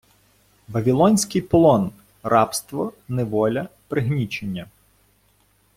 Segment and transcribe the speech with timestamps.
[0.67, 1.91] Вавілонський полон-
[2.23, 4.67] «рабство», «неволя», «пригнічення».